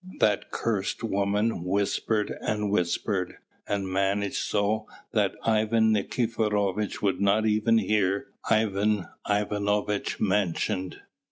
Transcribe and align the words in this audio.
That 0.19 0.49
cursed 0.49 1.03
woman 1.03 1.63
whispered 1.63 2.35
and 2.41 2.71
whispered, 2.71 3.37
and 3.67 3.87
managed 3.87 4.37
so 4.37 4.87
that 5.11 5.35
Ivan 5.43 5.91
Nikiforovitch 5.93 7.03
would 7.03 7.21
not 7.21 7.45
even 7.45 7.77
hear 7.77 8.29
Ivan 8.49 9.05
Ivanovitch 9.29 10.19
mentioned. 10.19 11.01